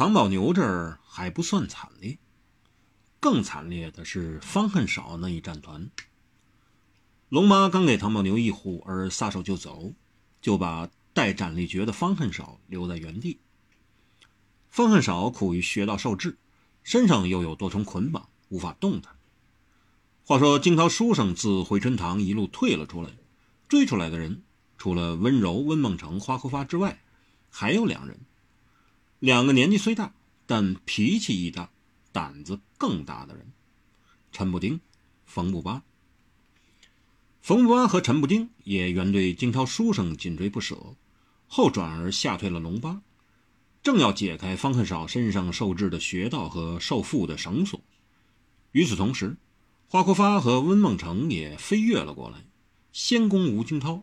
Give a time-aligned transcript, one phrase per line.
[0.00, 2.16] 唐宝牛这儿还不算惨烈，
[3.20, 5.90] 更惨烈的是方恨少那一战团。
[7.28, 9.92] 龙妈刚给唐宝牛一呼而撒手就走，
[10.40, 13.40] 就把待斩立决的方恨少留在原地。
[14.70, 16.38] 方恨少苦于穴道受制，
[16.82, 19.14] 身上又有多重捆绑，无法动弹。
[20.24, 23.10] 话说惊涛书生自回春堂一路退了出来，
[23.68, 24.44] 追出来的人
[24.78, 27.02] 除了温柔、温梦成、花枯发之外，
[27.50, 28.18] 还有两人。
[29.20, 30.14] 两个年纪虽大，
[30.46, 31.68] 但脾气亦大，
[32.10, 33.52] 胆子更大的人：
[34.32, 34.80] 陈不丁、
[35.26, 35.82] 冯不八。
[37.42, 40.96] 冯不巴和陈不丁也原对惊涛书生紧追不舍，
[41.46, 43.02] 后转而吓退了龙八，
[43.82, 47.78] 正要解开方恨少身上受制的穴道和受缚的绳索。
[48.72, 49.36] 与此同时，
[49.86, 52.46] 花阔发和温梦成也飞跃了过来，
[52.90, 54.02] 先攻吴惊涛，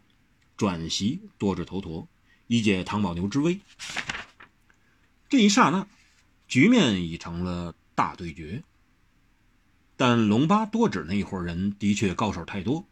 [0.56, 2.08] 转袭多智头陀，
[2.46, 3.60] 以解唐宝牛之危。
[5.30, 5.88] 这一刹那，
[6.48, 8.64] 局面已成了大对决。
[9.98, 12.88] 但龙八多指那一伙人的确高手太多。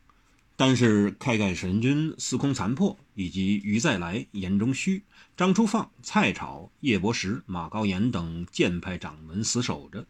[0.58, 5.04] 单是开盖神君、司空残破，以及于再来、严中虚、
[5.36, 10.08] 张初放、蔡炒、叶伯石、马高岩等剑派掌门死守着，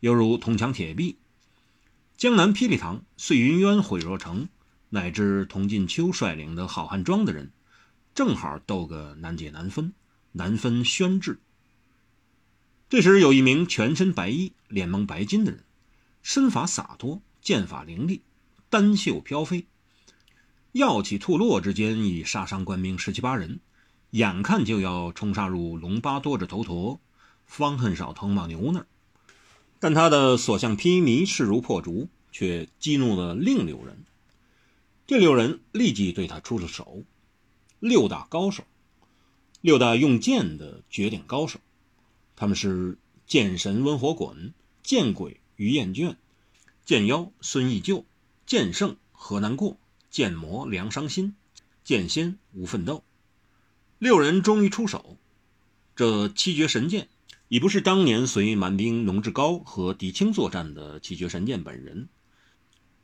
[0.00, 1.18] 犹如铜墙铁壁。
[2.16, 4.48] 江南霹雳堂、碎云渊、毁若城，
[4.88, 7.50] 乃至童进秋率领的好汉庄的人，
[8.14, 9.92] 正好斗个难解难分，
[10.32, 11.36] 难分轩轾。
[12.90, 15.64] 这时，有一名全身白衣、脸蒙白巾的人，
[16.22, 18.22] 身法洒脱，剑法凌厉，
[18.68, 19.66] 丹袖飘飞。
[20.72, 23.60] 耀起吐落之间，已杀伤官兵十七八人，
[24.10, 27.00] 眼看就要冲杀入龙八多着头陀、
[27.46, 28.86] 方恨少、藤马牛那儿，
[29.80, 34.04] 但他的所向披靡、势如破竹，却激怒了另六人。
[35.06, 37.02] 这六人立即对他出了手，
[37.80, 38.64] 六大高手，
[39.60, 41.60] 六大用剑的绝顶高手，
[42.36, 46.16] 他们是剑神温火滚、剑鬼于厌倦、
[46.84, 48.04] 剑妖孙义旧、
[48.46, 49.78] 剑圣何难过。
[50.10, 51.34] 剑魔梁伤心，
[51.82, 53.02] 剑仙无奋斗，
[53.98, 55.18] 六人终于出手。
[55.96, 57.08] 这七绝神剑
[57.48, 62.08] 已不是当年随蛮兵龙志高和狄青作战的七绝神剑本人。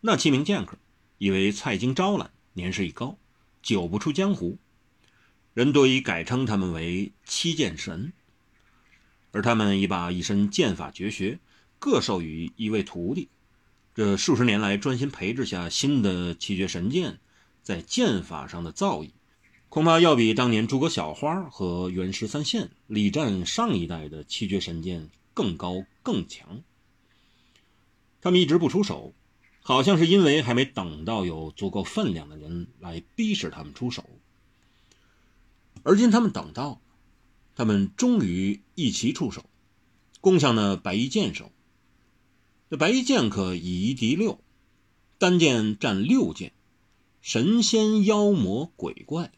[0.01, 0.79] 那七名剑客
[1.19, 3.19] 以为蔡京招揽，年事已高，
[3.61, 4.59] 久不出江湖，
[5.53, 8.13] 人多已改称他们为七剑神。
[9.33, 11.39] 而他们已把一身剑法绝学
[11.79, 13.29] 各授予一位徒弟。
[13.95, 17.19] 这数十年来专心培植下新的七绝神剑，
[17.63, 19.11] 在剑法上的造诣，
[19.69, 26.63] 恐怕要比当年诸葛小花和袁十三线力战上一代的七绝神剑更高更强。
[28.21, 29.13] 他们一直不出手，
[29.63, 34.05] 好像是因为还没等到有足够分量的人来逼使他们出手。
[35.83, 36.81] 而今他们等到，
[37.61, 39.45] 他们终于一齐出手，
[40.23, 41.53] 攻向那白衣剑手。
[42.71, 44.41] 这白衣剑客以一敌六，
[45.19, 46.55] 单剑战六剑，
[47.21, 49.31] 神仙妖魔鬼怪，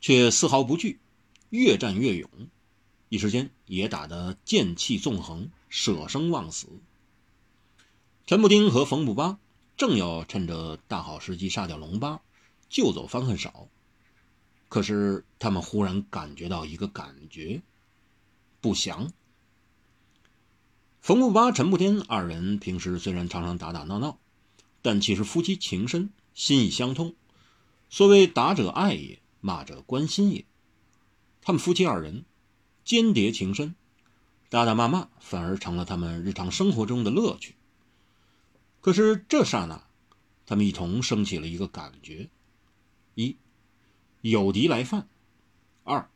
[0.00, 1.00] 却丝毫不惧，
[1.50, 2.30] 越战越勇，
[3.08, 6.68] 一时间也打得剑气纵横，舍生忘死。
[8.24, 9.40] 陈不丁和冯不八
[9.76, 12.22] 正要趁着大好时机杀掉龙八，
[12.68, 13.68] 救走方恨少，
[14.74, 17.62] 可是他们忽然感觉到一个感觉，
[18.60, 19.12] 不祥。
[21.00, 24.18] 冯不八、陈不天二人平时虽然常常打打闹闹，
[24.82, 27.14] 但其实夫妻情深，心意相通。
[27.88, 30.44] 所谓打者爱也，骂者关心也。
[31.40, 32.24] 他们夫妻二人
[32.84, 33.76] 间谍情深，
[34.48, 37.54] 打打骂骂反而成了他们日常生活中的乐趣。
[38.80, 39.86] 可是这刹那，
[40.44, 42.28] 他们一同升起了一个感觉：
[43.14, 43.36] 一，
[44.30, 45.02] 有敌来犯；
[45.82, 46.08] 二，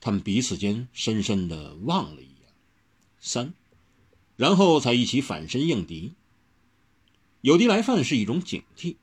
[0.00, 2.52] 他们彼此间深深的望了一眼；
[3.18, 3.54] 三。
[4.36, 6.12] 然后才一起反身应敌。
[7.40, 8.94] 有敌来犯是一种警惕，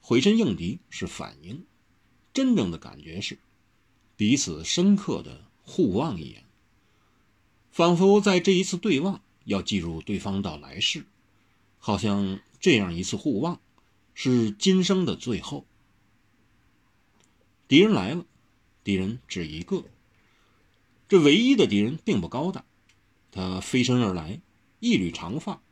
[0.00, 1.64] 回身应敌是反应。
[2.32, 3.40] 真正的感觉是
[4.16, 6.44] 彼此深刻的互望一眼，
[7.72, 11.06] 仿佛在这一次对望要记住对方到来世，
[11.78, 13.60] 好像这样一次互望
[14.14, 15.66] 是今生的最后。
[17.72, 18.26] 敌人来了，
[18.84, 19.82] 敌人只一个，
[21.08, 22.66] 这唯一的敌人并不高大，
[23.30, 24.42] 他飞身而来。
[24.80, 25.62] 一缕长发，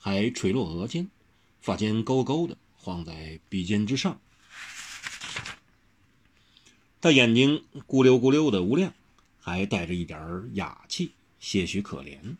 [0.00, 1.08] 还垂落额间，
[1.60, 4.20] 发间勾勾的晃在鼻尖之上。
[7.00, 8.92] 他眼睛咕溜咕溜的无亮，
[9.38, 12.34] 还带着一点哑气，些许可怜。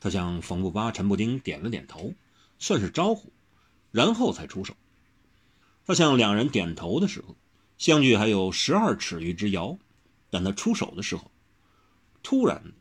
[0.00, 2.12] 他向冯不巴、陈不丁点了点头，
[2.58, 3.30] 算是招呼，
[3.92, 4.74] 然后才出手。
[5.86, 7.36] 他向两人点头的时候，
[7.78, 9.78] 相距还有十二尺余之遥，
[10.30, 11.30] 但他出手的时候，
[12.22, 12.72] 突然、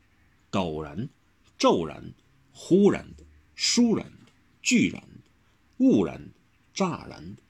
[0.52, 1.10] 陡然、
[1.58, 2.14] 骤然、
[2.52, 3.24] 忽然的、
[3.58, 5.30] 倏然的、巨然的、
[5.78, 6.32] 兀然的、
[6.74, 7.42] 乍然的，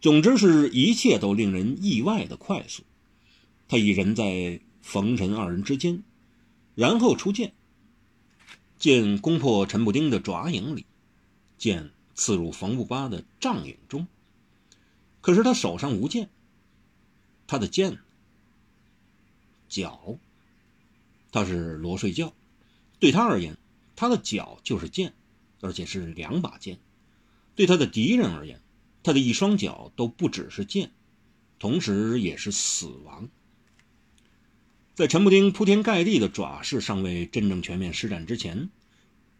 [0.00, 2.84] 总之是一切都令人意外的快速。
[3.68, 6.04] 他已人在冯陈二人之间，
[6.76, 7.52] 然后出剑，
[8.78, 10.86] 剑攻破陈布丁的爪影里，
[11.58, 14.06] 剑刺入冯不八的帐影中。
[15.20, 16.30] 可是他手上无剑，
[17.46, 17.98] 他的剑，
[19.68, 20.18] 脚。
[21.32, 22.32] 他是罗睡觉，
[22.98, 23.58] 对他而言，
[23.94, 25.12] 他的脚就是剑，
[25.60, 26.76] 而且是两把剑；
[27.54, 28.62] 对他的敌人而言，
[29.02, 30.92] 他的一双脚都不只是剑，
[31.58, 33.28] 同时也是死亡。
[34.94, 38.70] 在陈布丁铺天盖地的爪势尚未真正全面施展之前，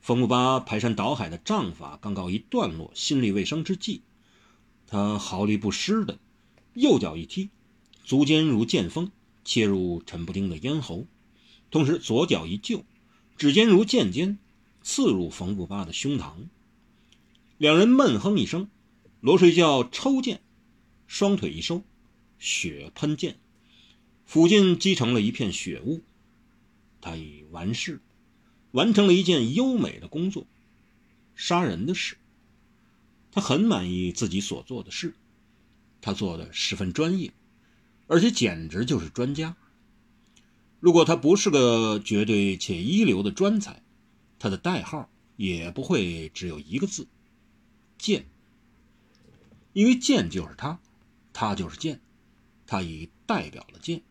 [0.03, 4.03] 冯木八排山倒海的杖法刚告一段落，心力未生之际，
[4.87, 6.19] 他毫厘不失的
[6.75, 7.49] 右脚一踢，
[8.07, 9.11] 足尖如剑锋
[9.45, 11.09] 切入陈布丁的咽喉，
[11.73, 12.85] 同时左脚一就，
[13.37, 14.39] 指尖如剑尖
[14.81, 16.47] 刺入冯不八的胸膛。
[17.59, 18.69] 两人闷哼一声，
[19.21, 20.41] 罗睡觉抽剑，
[21.09, 21.83] 双腿一收，
[22.39, 23.37] 血喷溅。
[24.25, 26.01] 附近积成了一片血雾，
[27.01, 28.01] 他已完事，
[28.71, 30.47] 完成了一件优美的工作，
[31.35, 32.19] 杀人的事。
[33.33, 35.15] 他很满意自己所做的事，
[36.01, 37.33] 他做的十分专业，
[38.07, 39.57] 而且简直就是专家。
[40.81, 43.83] 如果他不是个绝对且一流的专才，
[44.39, 47.07] 他的代号也不会只有一个字——
[47.99, 48.27] 剑。
[49.73, 50.79] 因为剑就是他，
[51.33, 52.01] 他就是剑，
[52.67, 54.03] 他已代表了剑。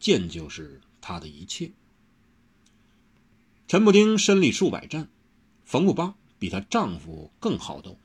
[0.00, 1.72] 剑就是他的一切。
[3.66, 5.08] 陈布丁身历数百战，
[5.64, 7.98] 冯不八比她丈夫更好斗。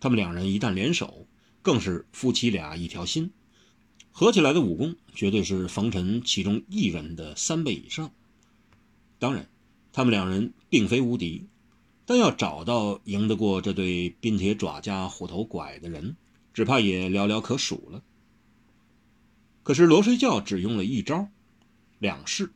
[0.00, 1.26] 他们两人一旦联手，
[1.62, 3.30] 更是夫妻俩一条心，
[4.18, 8.10] 合起来的武功绝对是冯晨其中一人的三倍以上。
[9.18, 9.46] 当然，
[9.92, 11.48] 他们两人并非无敌，
[12.06, 16.16] 但要找到赢得过这对冰铁爪加虎头拐的人，
[16.54, 18.02] 只怕也寥寥可数了。
[19.62, 21.28] 可是罗睡觉只用了一招，
[21.98, 22.50] 两式，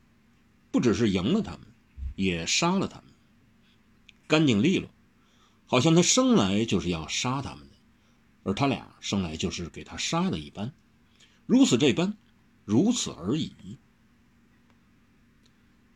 [0.71, 1.61] 不只是赢了他们，
[2.17, 3.12] 也杀了他们，
[4.27, 4.89] 干净利落，
[5.67, 7.77] 好像他生来就是要杀他们的，
[8.45, 10.73] 而他俩生来就是给他杀的一般，
[11.50, 12.17] 如此这般，
[12.64, 13.50] 如此而已。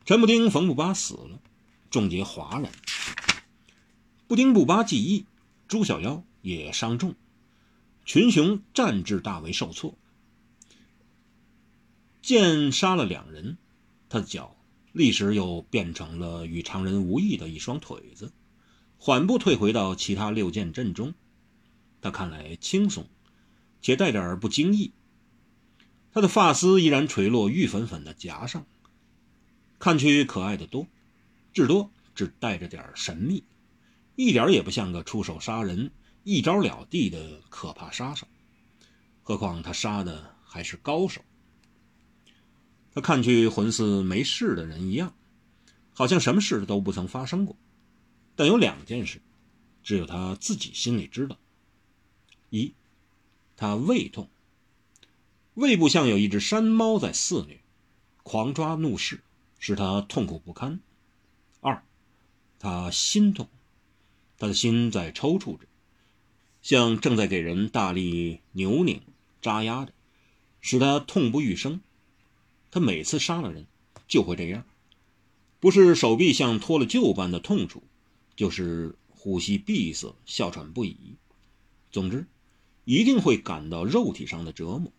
[0.04, 1.40] 陈布丁、冯不八死了，
[1.90, 2.72] 众皆哗然。
[4.26, 5.26] 布丁、不八记忆，
[5.68, 7.14] 朱小妖也伤重，
[8.04, 9.96] 群雄战至大为受挫。
[12.20, 13.56] 剑杀了两人，
[14.08, 14.56] 他的脚
[14.90, 18.32] 立时又变成了与常人无异的一双腿子，
[18.98, 21.14] 缓步退回到其他六剑阵中。
[22.00, 23.06] 他看来轻松，
[23.80, 24.90] 且带点不经意。
[26.14, 28.64] 他的发丝依然垂落玉粉粉的颊上，
[29.80, 30.86] 看去可爱的多，
[31.52, 33.42] 至多只带着点神秘，
[34.14, 35.90] 一点也不像个出手杀人、
[36.22, 38.28] 一招了地的可怕杀手。
[39.24, 41.20] 何况他杀的还是高手。
[42.94, 45.12] 他看去浑似没事的人一样，
[45.92, 47.56] 好像什么事都不曾发生过。
[48.36, 49.20] 但有两件事，
[49.82, 51.36] 只有他自己心里知道：
[52.50, 52.72] 一，
[53.56, 54.28] 他胃痛，
[55.54, 57.60] 胃部像有一只山猫在肆虐，
[58.24, 59.20] 狂抓怒视，
[59.60, 60.80] 使他痛苦不堪；
[61.60, 61.84] 二，
[62.58, 63.48] 他心痛，
[64.36, 65.66] 他的心在抽搐着，
[66.60, 69.00] 像正在给人大力扭拧、
[69.40, 69.92] 扎压着，
[70.60, 71.80] 使他痛不欲生。
[72.72, 73.66] 他每次杀了人，
[74.08, 74.64] 就会这样，
[75.60, 77.84] 不是手臂像脱了臼般的痛楚，
[78.34, 80.96] 就是呼吸闭塞、哮喘不已。
[81.92, 82.26] 总之，
[82.84, 84.90] 一定会感到肉体上的折磨。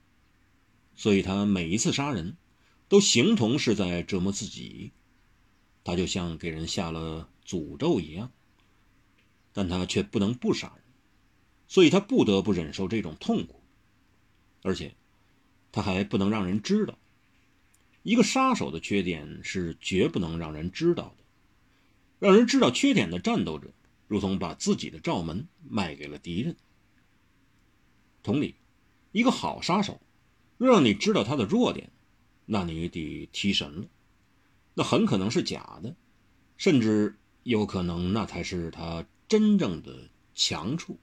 [0.95, 2.37] 所以他每一次杀人，
[2.87, 4.91] 都形同是在折磨自己。
[5.83, 8.31] 他就像给人下了诅咒一样。
[9.53, 10.83] 但他却不能不杀人，
[11.65, 13.61] 所以他不得不忍受这种痛苦，
[14.63, 14.93] 而且
[15.71, 16.97] 他还不能让人知道。
[18.03, 21.23] 一个杀手的缺点是绝不能让人知道的，
[22.19, 23.71] 让人知道缺点的战斗者，
[24.09, 26.57] 如同把自己的罩门卖给了敌人。
[28.23, 28.55] 同理，
[29.13, 30.01] 一个好杀手，
[30.57, 31.91] 若让你知道他的弱点，
[32.45, 33.87] 那你得提神了，
[34.73, 35.95] 那很可能是假的，
[36.57, 40.97] 甚至有可能那才是他真正的强处。